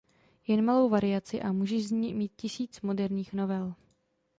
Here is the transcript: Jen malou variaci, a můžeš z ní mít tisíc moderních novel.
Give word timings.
Jen 0.47 0.63
malou 0.65 0.89
variaci, 0.89 1.41
a 1.41 1.51
můžeš 1.51 1.87
z 1.87 1.91
ní 1.91 2.13
mít 2.13 2.31
tisíc 2.35 2.81
moderních 2.81 3.33
novel. 3.33 3.73